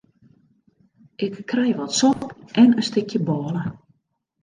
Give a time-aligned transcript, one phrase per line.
[1.15, 3.63] Ik krij wat sop en in stikje bôle.